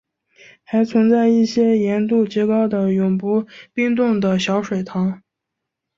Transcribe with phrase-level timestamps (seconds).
[0.63, 5.21] 还存在一些盐度极高的永不冰冻的小水塘。